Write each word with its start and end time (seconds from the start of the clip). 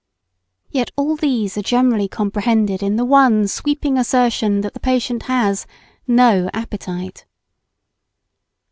Yet 0.71 0.89
all 0.97 1.15
these 1.15 1.59
are 1.59 1.61
generally 1.61 2.07
comprehended 2.07 2.81
in 2.81 2.95
the 2.95 3.05
one 3.05 3.47
sweeping 3.47 3.99
assertion 3.99 4.61
that 4.61 4.73
the 4.73 4.79
patient 4.79 5.21
has 5.29 5.67
"no 6.07 6.49
appetite." 6.53 7.27